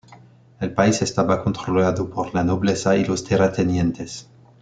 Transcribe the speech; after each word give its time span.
El 0.59 0.73
país 0.73 1.03
estaba 1.03 1.43
controlado 1.43 2.09
por 2.09 2.33
la 2.33 2.43
nobleza 2.43 2.97
y 2.97 3.05
los 3.05 3.23
terratenientes. 3.23 4.27